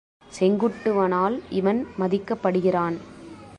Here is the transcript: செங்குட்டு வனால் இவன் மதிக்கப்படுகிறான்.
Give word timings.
செங்குட்டு 0.29 0.93
வனால் 0.93 1.35
இவன் 1.49 1.87
மதிக்கப்படுகிறான். 1.99 2.97